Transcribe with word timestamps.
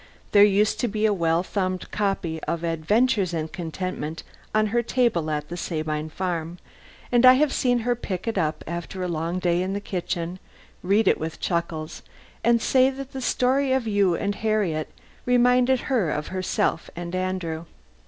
There 0.31 0.43
used 0.43 0.79
to 0.79 0.87
be 0.87 1.05
a 1.05 1.13
well 1.13 1.43
thumbed 1.43 1.91
copy 1.91 2.41
of 2.45 2.63
"Adventures 2.63 3.35
in 3.35 3.49
Contentment" 3.49 4.23
on 4.51 4.65
her 4.73 4.81
table 4.81 5.29
at 5.29 5.49
the 5.49 5.55
Sabine 5.57 6.09
Farm, 6.09 6.57
and 7.11 7.23
I 7.23 7.33
have 7.33 7.53
seen 7.53 7.81
her 7.81 7.93
pick 7.95 8.27
it 8.27 8.35
up, 8.35 8.63
after 8.65 9.03
a 9.03 9.07
long 9.07 9.37
day 9.37 9.61
in 9.61 9.73
the 9.73 9.79
kitchen, 9.79 10.39
read 10.81 11.07
it 11.07 11.19
with 11.19 11.39
chuckles, 11.39 12.01
and 12.43 12.59
say 12.63 12.89
that 12.89 13.11
the 13.11 13.21
story 13.21 13.73
of 13.73 13.85
you 13.85 14.15
and 14.15 14.33
Harriet 14.33 14.89
reminded 15.27 15.81
her 15.81 16.09
of 16.09 16.29
herself 16.29 16.89
and 16.95 17.13
Andrew. 17.13 17.65